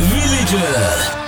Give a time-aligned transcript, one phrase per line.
[0.00, 1.27] Villager.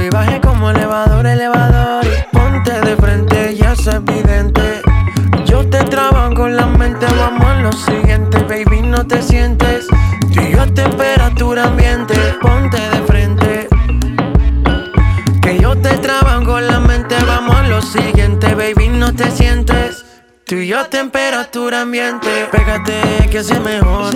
[0.00, 2.04] y bajes como elevador, elevador.
[2.32, 4.82] ponte de frente, ya es evidente.
[5.46, 9.86] Yo te trabajo la mente, vamos a lo siguiente, baby, no te sientes.
[10.32, 13.68] Tú y yo a temperatura ambiente, ponte de frente.
[15.42, 20.04] Que yo te trabajo con la mente, vamos a lo siguiente, baby, no te sientes.
[20.46, 24.14] Tú y yo a temperatura ambiente, pégate que hace mejor.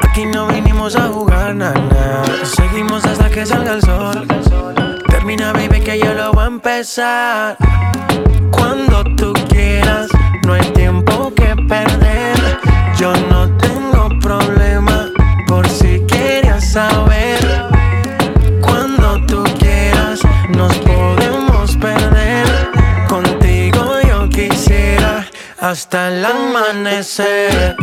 [0.00, 2.22] Aquí no vinimos a jugar, nada.
[2.44, 4.26] Seguimos hasta que salga el sol.
[5.26, 7.56] Termina, baby, que yo lo voy a empezar.
[8.52, 10.06] Cuando tú quieras,
[10.46, 12.36] no hay tiempo que perder.
[12.96, 15.10] Yo no tengo problema,
[15.48, 17.40] por si querías saber.
[18.60, 20.20] Cuando tú quieras,
[20.50, 22.46] nos podemos perder.
[23.08, 25.26] Contigo yo quisiera
[25.58, 27.74] hasta el amanecer.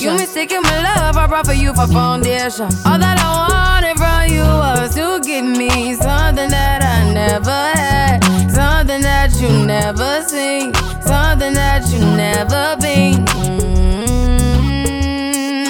[0.00, 2.70] You mistaken my love, I brought for you for foundation.
[2.86, 8.22] All that I wanted from you was to give me something that I never had,
[8.48, 13.24] something that you never seen, something that you never been.
[13.26, 14.68] Mm-hmm.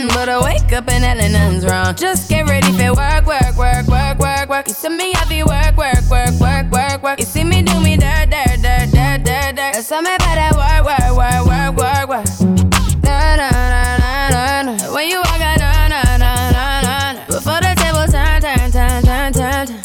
[0.09, 1.95] But I wake up and nothing's wrong.
[1.95, 4.69] Just get ready for work, work, work, work, work, work.
[4.69, 7.19] You see me, I be work, work, work, work, work, work.
[7.19, 9.87] You see me do me dirt, dirt, dirt, dirt, dirt, dirt.
[9.89, 12.29] Tell me about that work, work, work, work, work, work.
[13.03, 13.98] Na na na.
[14.99, 17.27] When you walk out, na na na na na.
[17.27, 19.83] Before the table turn, turn, turn, turn, turn, turn.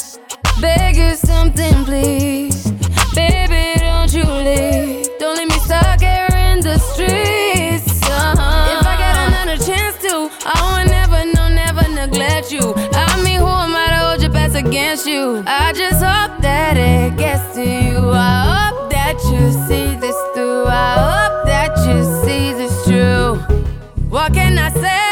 [0.59, 2.71] Beg you something, please,
[3.13, 5.05] baby, don't you leave.
[5.19, 8.01] Don't leave me stuck here in the streets.
[8.09, 8.73] Uh-huh.
[8.73, 12.73] If I get another chance to, I will never, no, never neglect you.
[12.75, 15.43] I mean, who am I to hold your best against you?
[15.45, 18.09] I just hope that it gets to you.
[18.09, 20.65] I hope that you see this through.
[20.65, 23.37] I hope that you see this true.
[24.09, 25.02] What can I say?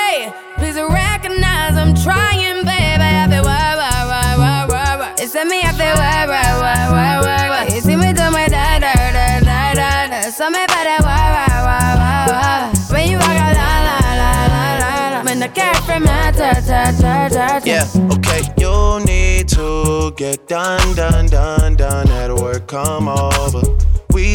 [2.04, 3.10] Trying, baby.
[3.22, 5.16] I feel why, why, why, why, why, why.
[5.20, 7.76] It's me, I feel why, why, why, why, why, why.
[7.76, 10.22] You see me do my da, da, da, da, da, da.
[10.32, 12.74] So me better why, why, why, why, why.
[12.92, 15.24] When you walk out, la, la, la, la, la, la.
[15.24, 17.62] When the cat from my ta, ta, ta, ta, ta.
[17.66, 17.86] Yeah,
[18.18, 18.42] okay.
[18.58, 22.10] You need to get done, done, done, done.
[22.10, 23.62] At work, come over.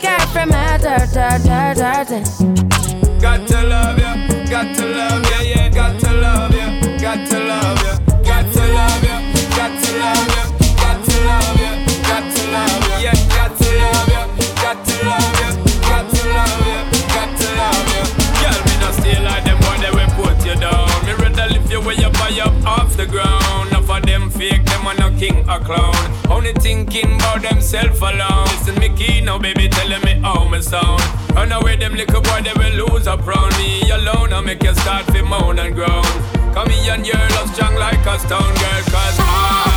[0.00, 2.20] When cat from ta, ta, ta, ta, ta.
[3.20, 4.16] Got to love ya,
[4.48, 8.62] got to love ya, yeah, got to love ya, got to love ya, got to
[8.72, 9.20] love ya,
[9.56, 10.44] got to love ya,
[10.80, 11.72] got to love ya,
[12.08, 14.26] got to love ya, yeah, got to love ya,
[14.62, 15.50] got to love ya,
[15.84, 16.80] got to love ya,
[17.12, 18.02] got to love ya.
[18.40, 20.88] Girl, me not stay like them boy, they will put you down.
[21.04, 23.39] Me rather lift you way up high up off the ground.
[23.90, 25.94] Of them fake, them a no king or clown.
[26.30, 28.44] Only thinking about themself alone.
[28.44, 31.02] Listen me key now, baby, telling me how me sound.
[31.34, 34.32] Run away, them little boy, they will lose up round me alone.
[34.32, 36.04] I make you start to moan and groan.
[36.54, 39.69] Come here and your love strong like a stone girl, cause I.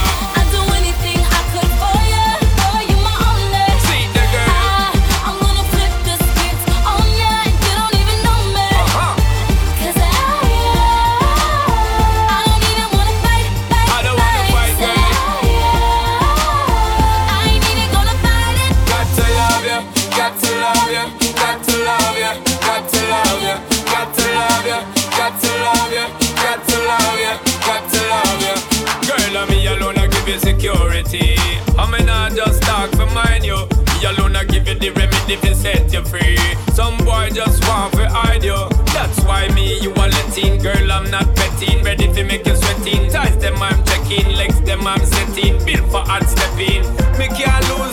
[34.74, 36.38] you the remedy to set you free.
[36.74, 38.58] Some boy just want to hide you.
[38.94, 40.62] That's why me, you a letting.
[40.62, 41.84] Girl, I'm not petting.
[41.84, 43.10] Ready to make you sweating.
[43.12, 44.36] Ties them, I'm checking.
[44.36, 45.64] Legs them, I'm setting.
[45.66, 46.84] Built for hard stepping.
[47.18, 47.93] Make you lose.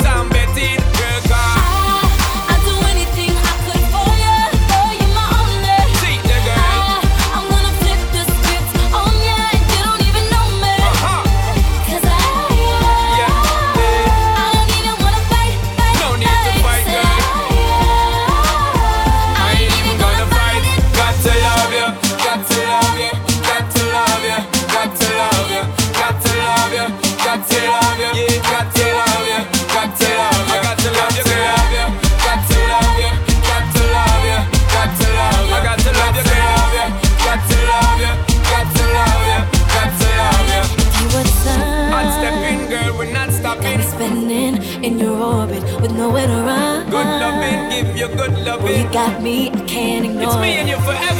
[49.00, 50.24] got me, I can't ignore.
[50.24, 51.19] It's me and you forever.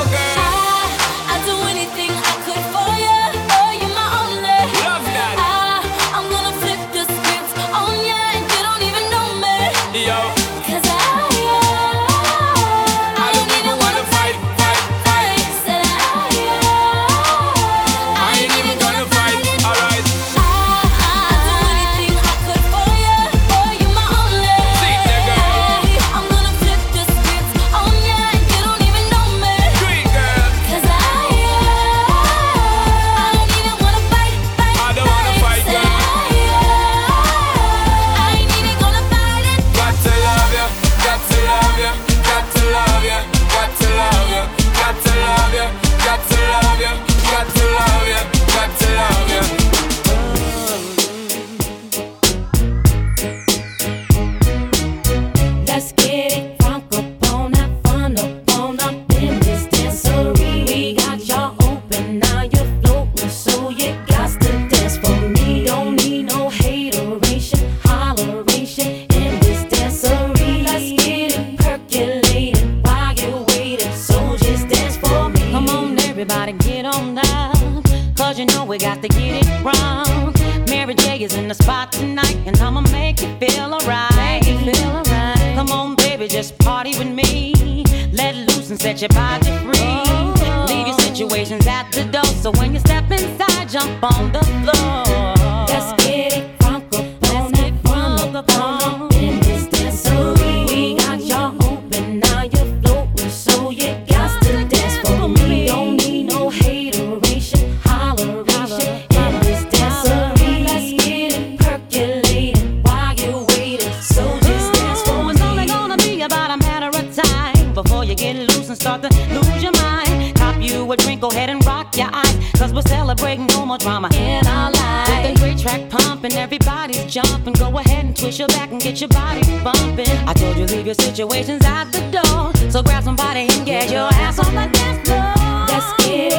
[118.21, 120.37] get loose and start to lose your mind.
[120.37, 122.37] Cop you a drink, go ahead and rock your eyes.
[122.59, 125.11] Cause we're celebrating no more drama in our lives.
[125.11, 127.55] With the great track pumping, everybody's jumping.
[127.55, 130.11] Go ahead and twist your back and get your body bumping.
[130.29, 132.71] I told you, leave your situations out the door.
[132.71, 135.35] So grab somebody and get your ass on the dance floor.
[135.71, 136.39] Let's get it.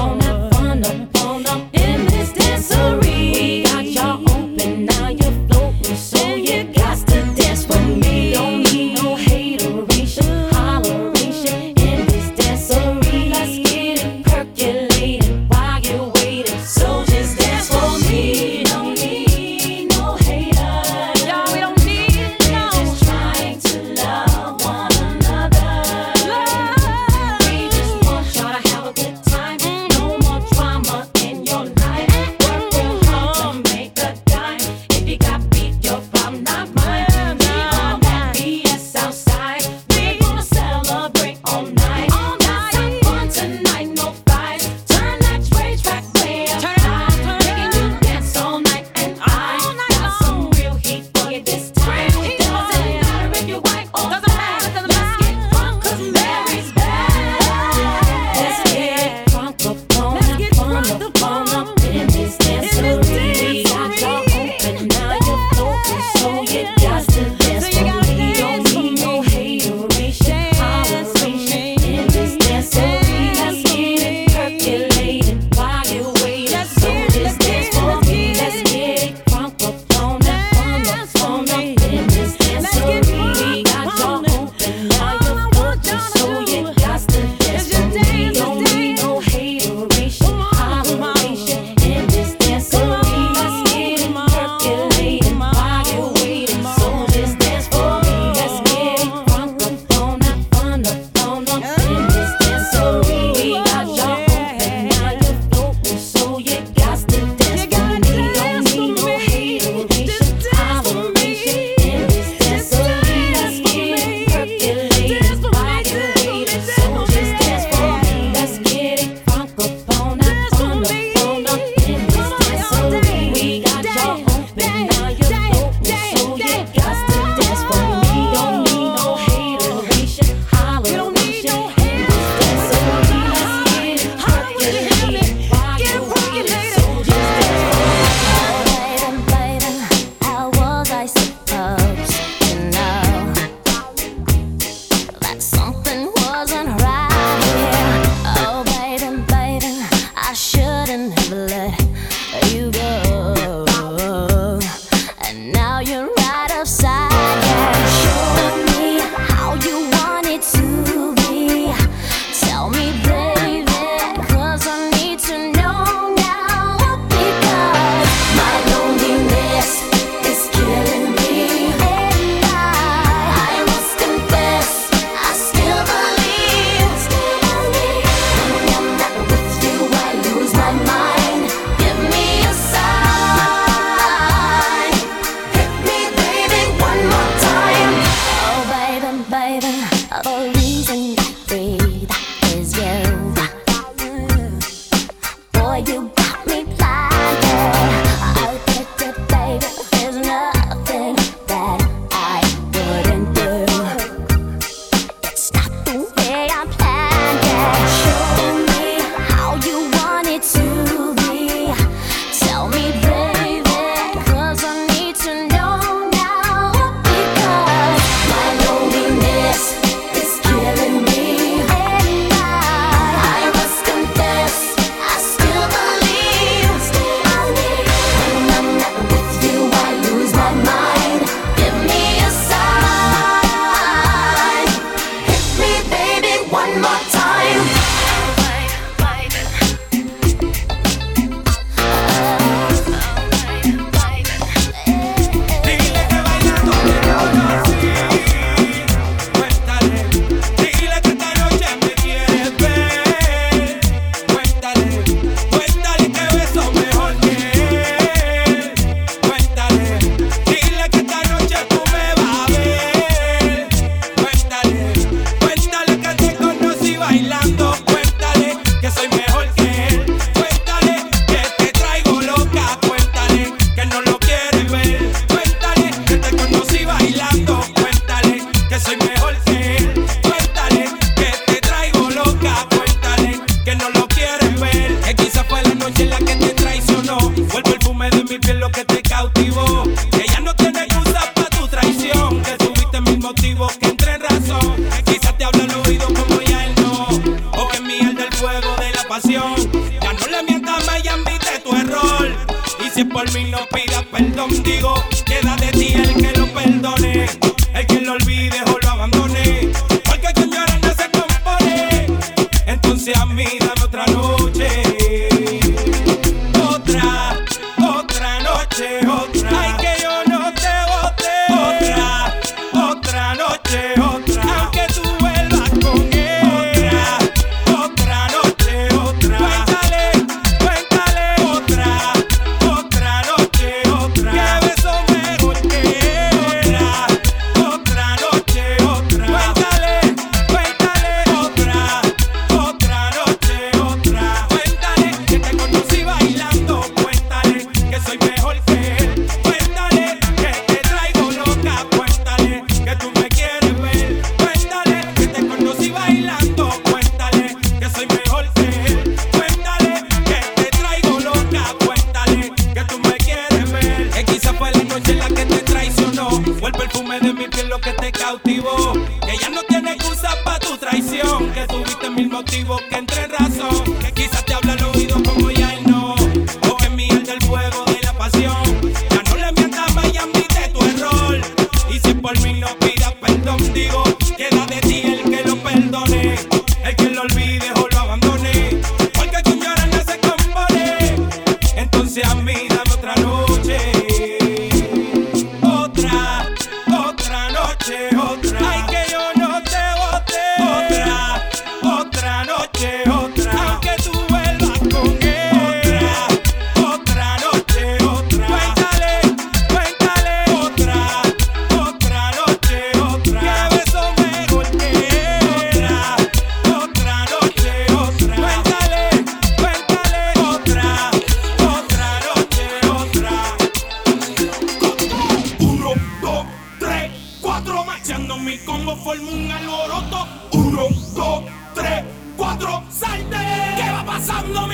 [0.00, 3.15] On up, on on up in this dancery.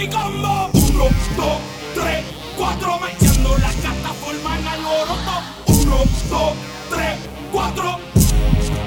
[0.02, 0.68] mi combo.
[0.72, 1.04] Uno,
[1.36, 1.58] dos,
[1.94, 2.24] tres,
[2.56, 5.34] cuatro, metiendo la plataforma en alboroto.
[5.66, 5.96] Uno,
[6.28, 6.52] dos,
[6.90, 7.18] tres,
[7.52, 7.98] cuatro.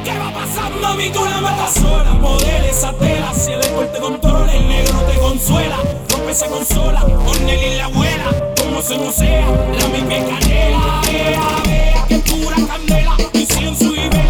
[0.04, 0.95] ¿Qué va pasando?
[0.95, 2.13] Mi cola mata sola.
[2.13, 3.34] Modele esa tela.
[3.34, 5.78] Si el deporte controla, el negro te consuela.
[6.10, 7.04] Rompe esa consola.
[7.04, 8.54] Ornel y la abuela.
[8.58, 9.47] Como se musea,
[9.80, 11.01] la misma canela.
[11.12, 13.15] Vea, vea, que pura candela.
[13.34, 14.25] Y sin.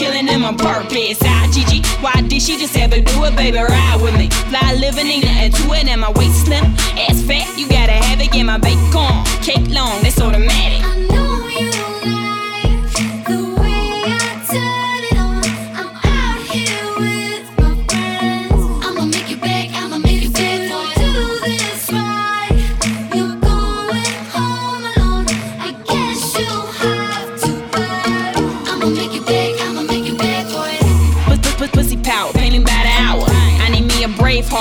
[0.00, 1.18] killing them on purpose.
[1.20, 3.58] I G G, Gigi, why did she just ever do it, baby?
[3.58, 4.30] Ride with me.
[4.48, 6.64] Fly living in nothing to it, and my waist slim.
[6.96, 9.12] Ass fat, you gotta have it, get my bacon.
[9.42, 11.19] Cake long, that's automatic.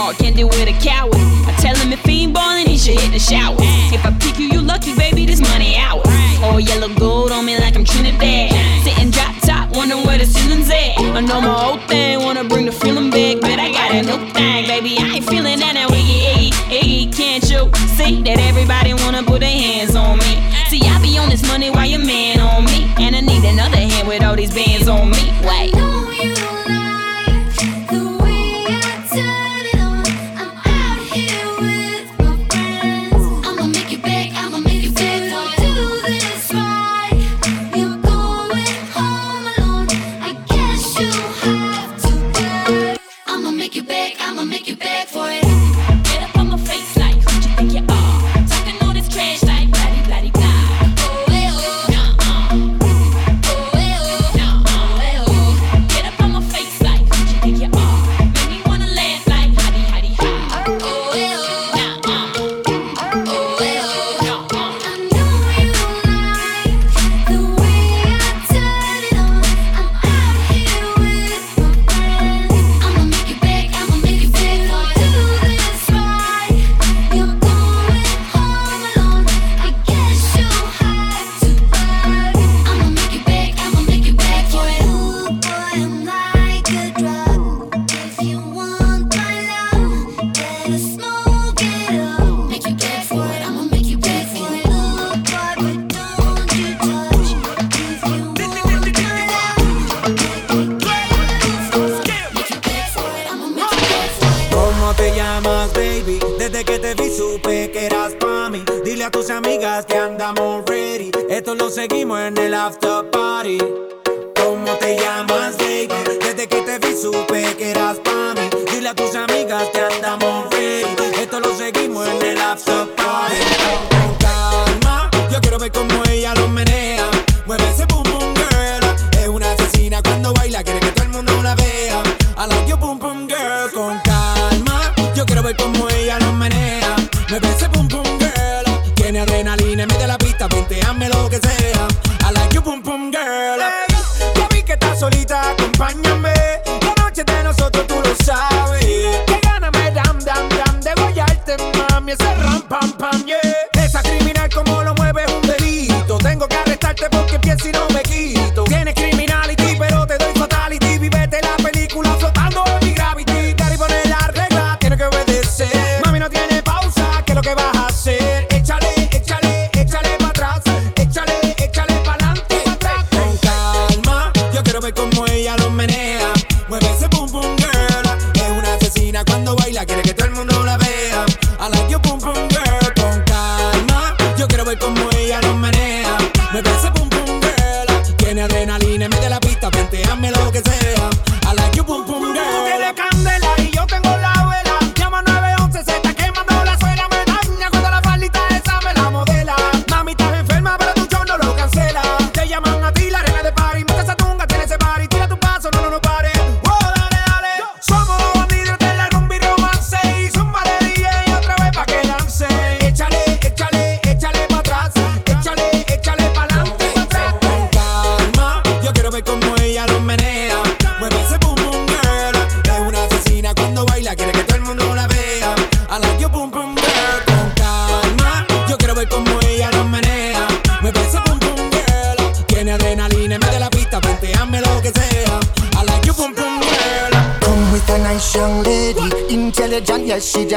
[0.10, 1.15] dog, can't deal with a coward.
[1.15, 3.56] I tell him if he ain't ballin', he should hit the shower.
[3.93, 6.06] If I pick you, you lucky, baby, this money out.
[6.43, 8.52] All yellow gold on me like I'm Trinidad.
[8.84, 10.98] Sitting drop top, wondering where the ceiling's at.
[10.98, 14.34] I know my old thing, wanna bring the feeling back, but I got a new
[14.34, 14.98] thing, baby.
[15.00, 19.41] I ain't feeling that now, iggy, iggy, iggy, can't you see that everybody wanna put
[19.41, 20.34] their hands on me?
[20.69, 23.78] See, I be on this money while your man on me, and I need another
[23.78, 25.34] hand with all these bands on me.
[25.43, 26.38] Wait.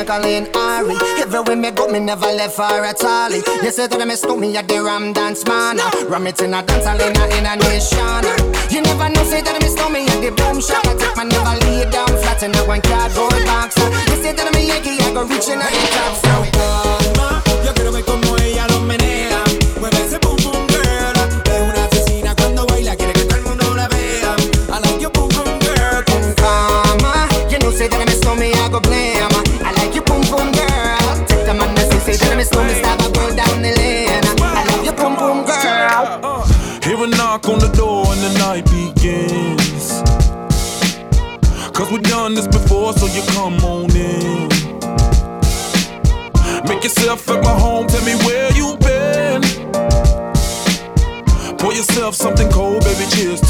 [0.03, 0.97] me calling Ari.
[1.21, 3.31] Everywhere me go, me never left for a all.
[3.33, 5.79] You say that me stole me at the Ram Dance man.
[6.09, 8.25] Ram it in a dance hall in a, in a nation.
[8.71, 10.87] You never know, say that me stole me at the boom shop.
[10.87, 13.77] I take my never lay down flat in a one cardboard box.
[13.79, 16.15] You say that me Yankee, I go reaching out the top.
[16.17, 16.82] So,
[37.43, 40.03] knock on the door and the night begins.
[41.73, 44.49] Cause we've done this before, so you come on in.
[46.69, 49.43] Make yourself at my home, tell me where you been.
[51.59, 53.41] Pour yourself something cold, baby, cheers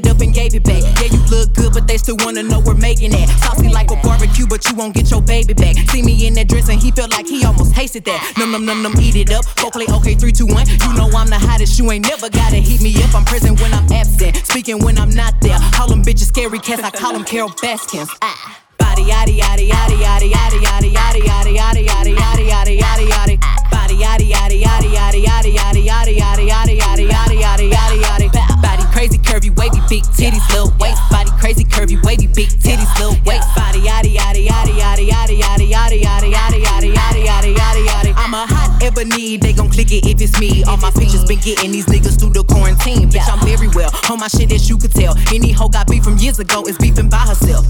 [0.00, 0.82] it up and gave it back.
[1.00, 3.28] Yeah, you look good, but they still wanna know we're making that.
[3.40, 5.76] Saucy like a barbecue, but you won't get your baby back.
[5.90, 8.20] See me in that dress and he felt like he almost tasted that.
[8.38, 9.44] Num num num num, eat it up.
[9.56, 10.66] Go play okay, three, two, one.
[10.66, 11.78] You know I'm the hottest.
[11.78, 13.14] You ain't never gotta heat me up.
[13.14, 15.58] I'm present when I'm absent, speaking when I'm not there.
[15.72, 16.82] Call them bitches scary cats.
[16.82, 18.08] I call them Carole Baskins.
[18.22, 18.58] Ah.
[18.78, 23.70] Body yaddy yaddy yaddy yaddy yaddy yaddy yaddy yaddy yaddy yaddy yaddy yaddy yaddy yaddy.
[23.70, 27.99] Body yaddy yaddy yaddy yaddy yaddy yaddy yaddy yaddy yaddy yaddy yaddy yaddy.
[29.30, 30.98] Curvy wavy big titties little waist.
[31.08, 33.46] Body crazy curvy wavy big titties little waist.
[33.54, 36.49] Body yaddy yaddy yaddy yaddy yaddy yaddy yaddy yaddy yaddy
[38.90, 39.36] hot ebony.
[39.36, 40.64] They gon' click it if it's me.
[40.64, 43.08] All my pictures been getting these niggas through the quarantine.
[43.10, 45.16] Bitch, I'm very well on my shit as you could tell.
[45.32, 47.66] Any hoe got beef from years ago is beefing by herself.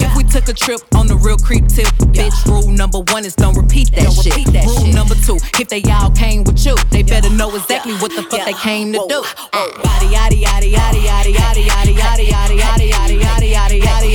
[0.00, 3.34] If we took a trip on the real creep tip, bitch, rule number one is
[3.34, 4.36] don't repeat that Don't shit.
[4.36, 4.94] repeat that rule shit.
[4.94, 8.44] number two, if they all came with you, they better know exactly what the fuck
[8.44, 9.20] they came to do.
[9.52, 14.12] Body yaddy yaddy yaddy yaddy yaddy yaddy yaddy yaddy yaddy yaddy yaddy yaddy yaddy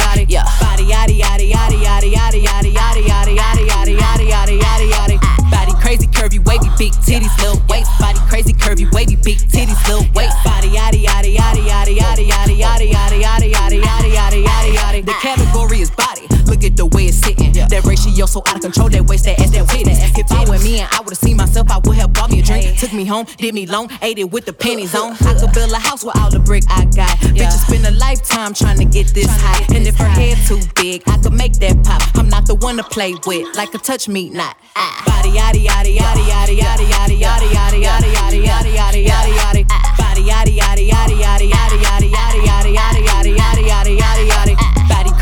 [18.22, 18.90] Ratio so out of control.
[18.90, 19.98] That waist, that ass, that titties.
[20.18, 22.44] If I were me and I would've seen myself, I would have bought me a
[22.44, 22.78] drink.
[22.78, 25.14] Took me home, did me long, ate it with the pennies on.
[25.26, 27.18] I could build a house with all the brick I got.
[27.34, 29.66] Bitches spend a lifetime trying to get this high.
[29.74, 32.02] And if her head too big, I could make that pop.
[32.16, 34.56] I'm not the one to play with, like a touch me not.
[35.06, 39.64] Body yaddy yaddy yaddy yaddy yaddy yaddy yaddy yaddy yaddy yaddy yaddy yaddy yaddy yaddy.
[39.98, 44.71] Body yaddy yaddy yaddy yaddy yaddy yaddy yaddy yaddy yaddy yaddy yaddy yaddy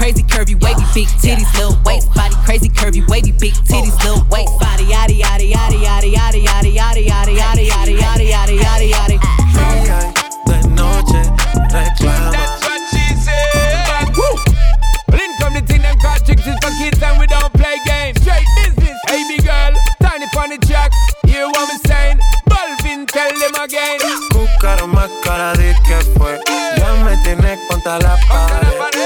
[0.10, 0.60] yaddy yaddy.
[0.60, 4.86] Body crazy big titties, little waist body, crazy curvy, wavy, big titties, little waist body,
[4.86, 10.14] yada yada yada yada yada yada yada yada yada yada yada yada yada yada.
[10.46, 11.22] De noche
[11.70, 12.32] reclama.
[12.32, 14.10] That's what she said.
[14.16, 14.36] Woo!
[15.10, 17.78] Well, in come the thing them call tricks is for kids and we don't play
[17.86, 18.22] games.
[18.22, 18.98] Straight business.
[19.08, 20.92] Hey, big girl, tiny funny jack.
[21.26, 22.20] Hear what me saying?
[22.50, 24.00] Balvin, tell them again.
[24.32, 26.40] Buscaron más cara de que fue.
[26.78, 28.99] Ya me tienes contra la pared.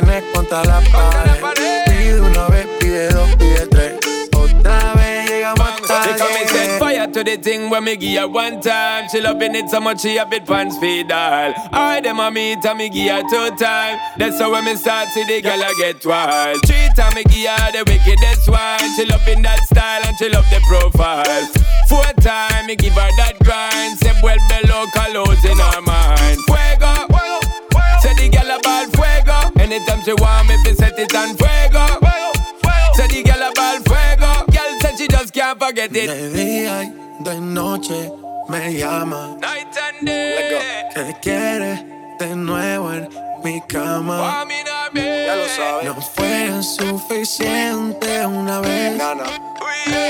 [0.00, 1.84] Tienes contra la pared.
[1.86, 3.94] Pide una vez, pide dos, pide tres.
[4.32, 8.20] Otra vez llegamos hasta She come and set fire to the thing when me give
[8.20, 9.08] her one time.
[9.10, 11.54] She loving it so much she a bit pants feed all.
[11.72, 13.98] I dem a meet and me give her two time.
[14.18, 16.58] That's how when me start see the girl I get wild.
[16.66, 18.78] Three time me give her the wickedest one.
[18.96, 21.46] She loving that style and she love the profile.
[21.88, 23.98] Four time me give her that grind.
[23.98, 26.38] Say well below colors in her mind.
[26.46, 27.08] Fuego.
[28.00, 29.37] Say the girl a ball fuego.
[29.70, 31.84] Anytime she want me, fi set it on fuego.
[32.94, 34.46] Say the girl a ball fuego.
[34.50, 36.08] Girl said she just can't forget it.
[36.08, 38.10] De día y de noche
[38.48, 39.36] me llama.
[39.38, 40.88] Night and day.
[40.94, 41.84] ¿Qué quieres
[42.18, 43.10] de nuevo en
[43.44, 44.46] mi cama?
[44.94, 45.84] Ya lo sabes.
[45.84, 48.98] No fue suficiente una vez.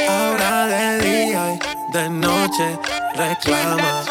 [0.09, 2.79] Ahora de día y de noche
[3.17, 4.05] reclama.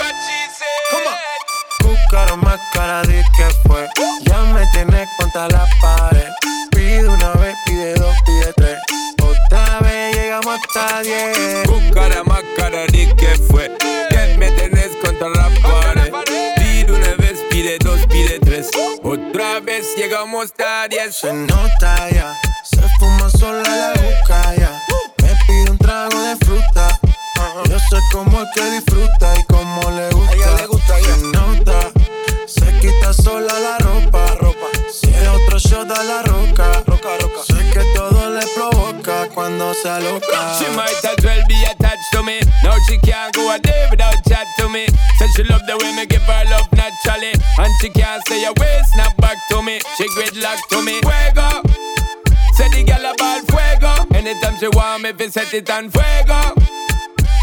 [1.79, 3.87] Buscaron más cara de que fue.
[4.57, 6.29] Me tienes contra la pared.
[6.71, 8.79] Pide una vez, pide dos, pide tres.
[9.21, 11.67] Otra vez llegamos hasta diez.
[11.67, 13.71] Buscara más cara de que fue.
[14.09, 16.11] Que me tenés contra la pared.
[16.55, 18.71] Pide una vez, pide dos, pide tres.
[19.03, 21.17] Otra vez llegamos a diez.
[21.17, 22.33] Se nota ya,
[22.63, 24.71] se fuma sola la juca ya.
[25.21, 26.99] Me pide un trago de fruta.
[27.69, 30.55] Yo sé cómo es que disfruta y cómo le gusta.
[30.55, 31.91] le gusta Se nota,
[32.47, 34.26] se quita sola la ropa.
[35.83, 35.85] Ropa.
[35.85, 36.83] Si es otro shot a la roca.
[36.85, 37.43] roca, roca.
[37.43, 40.57] Sé que todo le provoca cuando se aloca.
[40.57, 42.39] She might as well be attached to me.
[42.63, 44.85] Now she can't go a day without chat to me.
[45.17, 47.33] Said she love the way me give her love naturally.
[47.57, 49.79] And she can't say a way, snap back to me.
[49.97, 50.99] She gridlock to me.
[51.01, 51.61] Fuego.
[52.53, 54.07] Say the girl a ball fuego.
[54.15, 56.55] Anytime she want me, fi set it on fuego.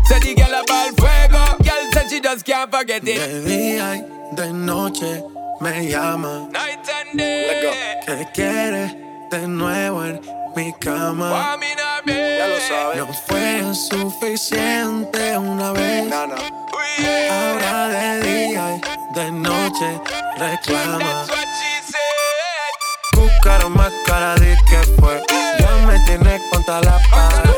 [0.07, 1.63] Say the girl a ball fuego.
[1.63, 3.19] Girl said she just can't forget it.
[3.19, 5.23] De día y de noche
[5.61, 6.49] me llama.
[6.51, 8.01] Night and day.
[8.07, 8.95] ¿Qué quieres
[9.31, 10.21] de nuevo en
[10.57, 11.59] mi cama?
[12.07, 12.99] Ya lo sabes.
[12.99, 16.13] No fue suficiente una vez.
[16.13, 20.01] Ahora de día y de noche
[20.37, 21.27] reclama.
[23.13, 25.23] Buscaron más cara de que fue.
[25.59, 27.51] Ya me tienes contra la pared.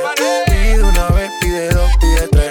[0.47, 2.46] Pide una vez, pide dos, pide tres.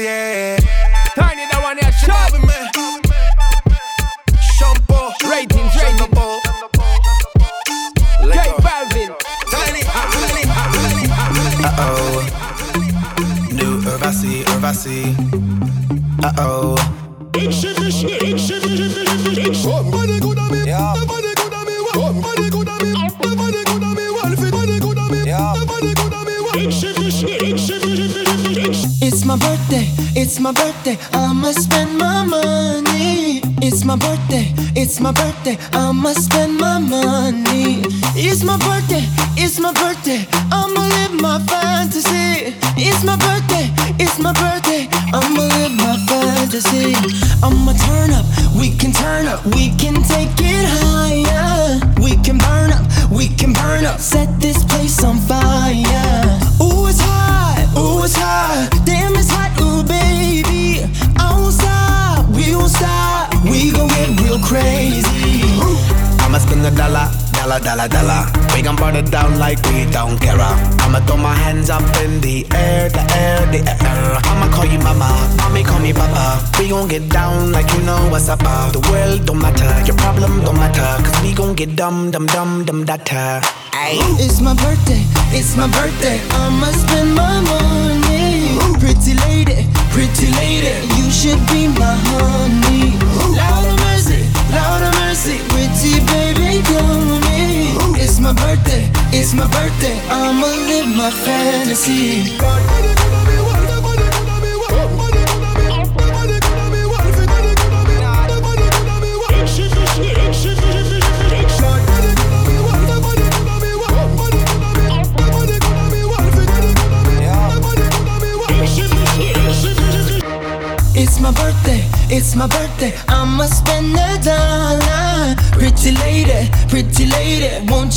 [0.00, 0.39] nadie.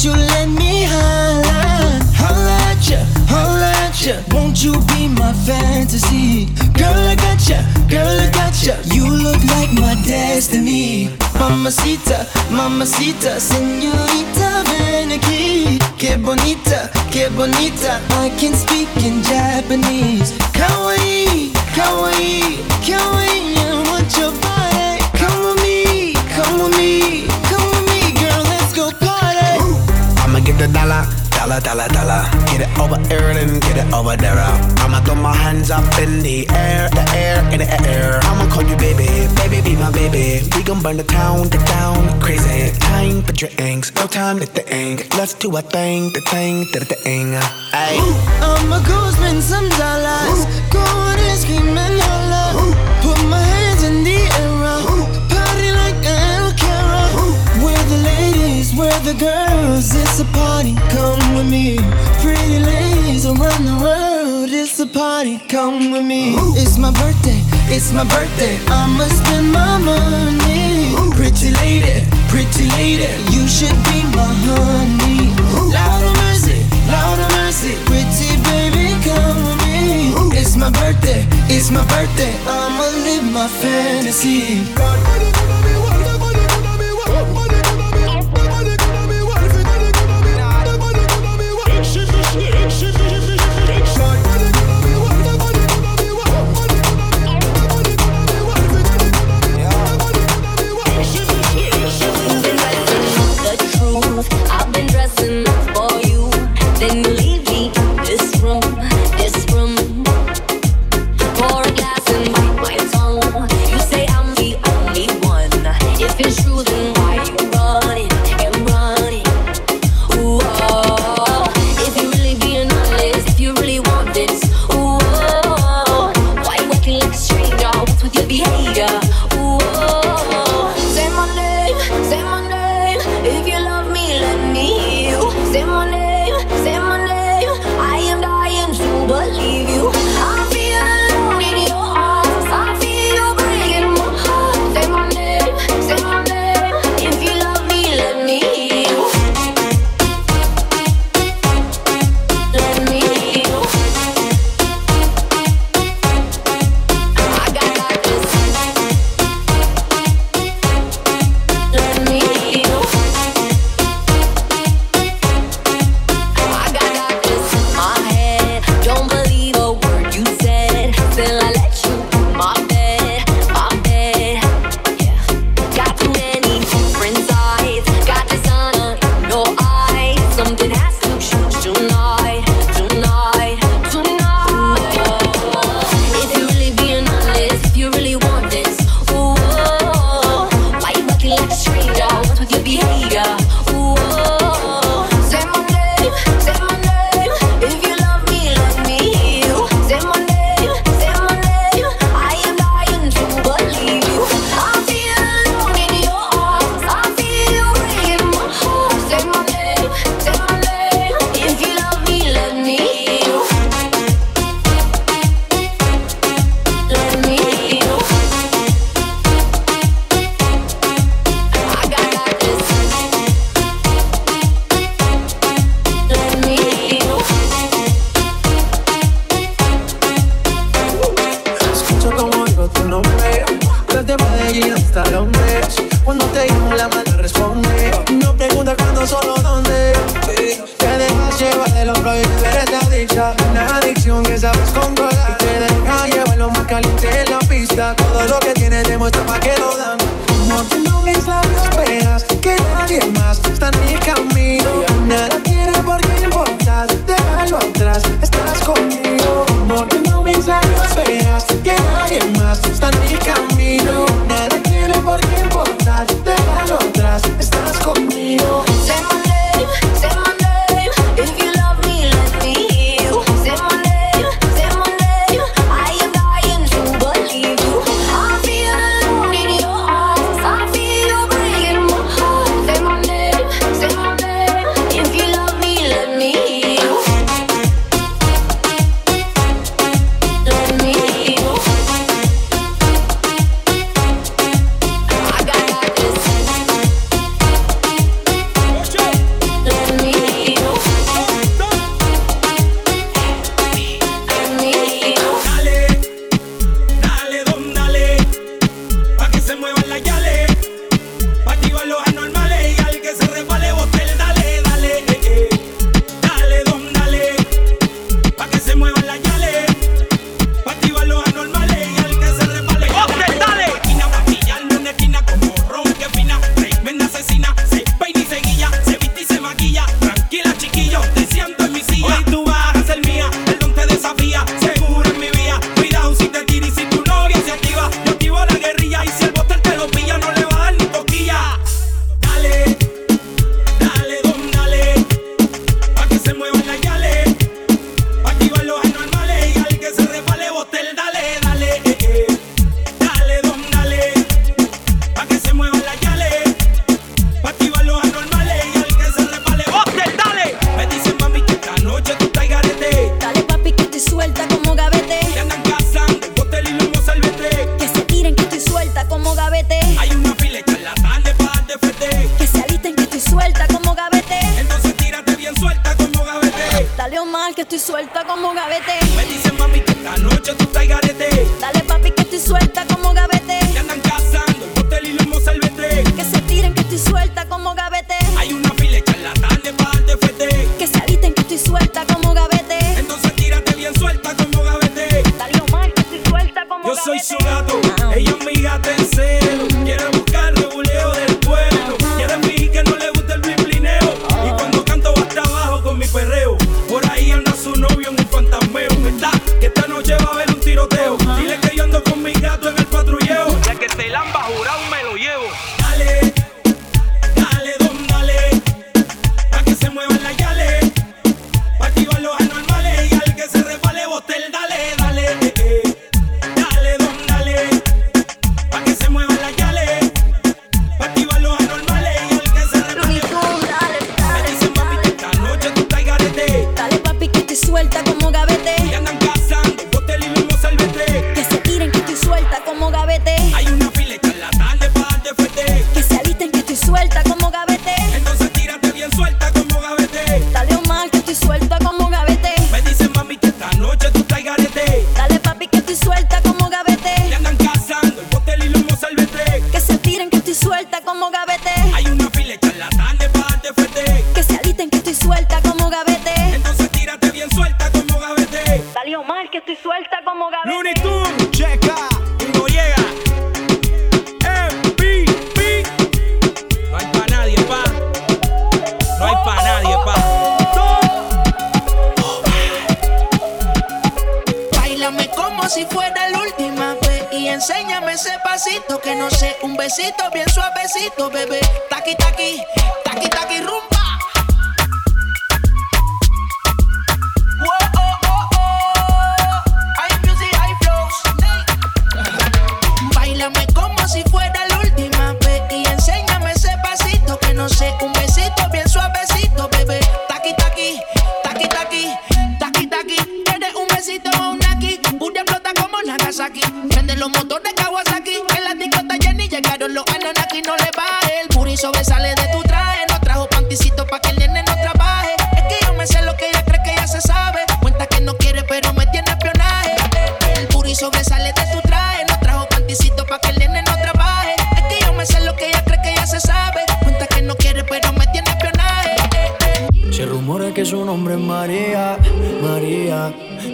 [0.04, 2.99] You let me holla, holla at ya,
[3.32, 4.16] holla at ya.
[4.36, 6.47] Won't you be my fantasy?
[6.74, 8.76] Girl, I got ya, girl, I got ya.
[8.84, 11.08] You look like my destiny.
[11.39, 18.01] Mamacita, mamacita Senorita, ven aquí Que bonita, que bonita.
[18.20, 20.34] I can speak in Japanese.
[20.51, 23.62] Kawaii, kawaii, kawaii.
[30.68, 31.03] the dollar.
[31.36, 32.24] Dollar, dollar, dollar.
[32.47, 34.39] Get it over here and get it over there.
[34.84, 38.20] I'ma throw my hands up in the air, the air, in the air.
[38.24, 40.47] I'ma call you baby, baby, be my baby.
[40.55, 42.78] We gon' burn the town, the town, crazy.
[42.80, 45.14] Time for drinks, no time to think.
[45.18, 47.34] Let's do a thing, the thing, the thing.
[47.74, 47.99] Ayy.
[48.41, 50.45] I'ma go spend some dollars.
[50.45, 50.72] Ooh.
[50.72, 50.86] Go
[51.18, 52.22] and scream and holler.
[59.04, 61.76] The girls, it's a party, come with me.
[62.24, 66.36] Pretty ladies around the world, it's a party, come with me.
[66.36, 66.56] Ooh.
[66.56, 70.95] It's my birthday, it's my birthday, I'ma spend my money.
[70.95, 71.12] Ooh.
[71.20, 75.36] Pretty lady, pretty lady, you should be my honey.
[75.68, 80.16] Loud of mercy, loud of mercy, pretty baby, come with me.
[80.16, 80.32] Ooh.
[80.32, 84.64] It's my birthday, it's my birthday, I'ma live my fantasy.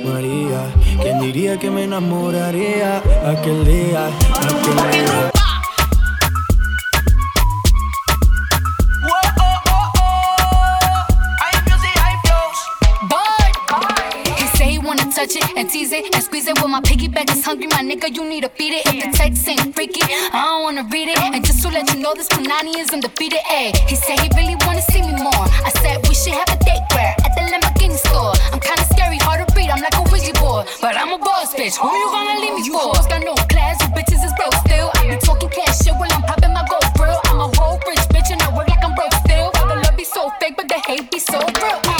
[0.05, 0.74] María.
[1.01, 4.07] ¿Quién diría que me enamoraría aquel día?
[4.07, 5.32] Aquel día.
[15.60, 16.53] and tease it and squeeze it.
[16.53, 18.86] with well, my piggyback is hungry, my nigga, you need to beat it.
[18.88, 21.20] If the text ain't freaky, I don't wanna read it.
[21.20, 23.39] And just to let you know, this Panani is undefeated.
[23.51, 25.39] Ayy, he said he really wanna see me more.
[31.82, 31.86] I
[35.10, 36.84] be talking cash shit I'm popping my gold.
[37.26, 39.52] I'm a whole bitch and I work like I'm broke still.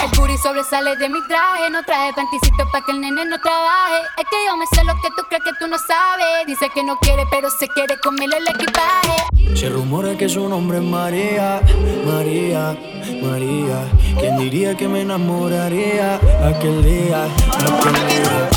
[0.02, 4.02] El booty sobresale de mi traje, no traje panticito pa' que el nene no trabaje.
[4.18, 6.46] Es que yo me sé lo que tú crees que tú no sabes.
[6.48, 9.24] Dice que no quiere, pero se quiere comerle el equipaje.
[9.56, 11.62] Se rumora que su nombre es María,
[12.06, 12.76] María,
[13.22, 13.88] María.
[14.20, 17.26] ¿Quién diría que me enamoraría aquel día?
[17.26, 18.50] Aquel día.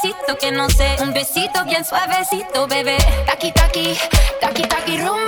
[0.00, 2.98] pasito que no sé, un besito bien suavecito, bebé.
[3.26, 3.96] Taki taki,
[4.40, 5.27] taki taki rumbo.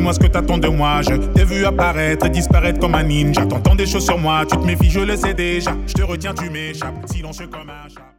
[0.00, 1.02] Dis-moi ce que t'attends de moi.
[1.02, 3.44] Je t'ai vu apparaître et disparaître comme un ninja.
[3.44, 5.76] T'entends des choses sur moi, tu te méfies, je le sais déjà.
[5.86, 8.09] Je te retiens, tu m'échappes, silencieux comme un chat.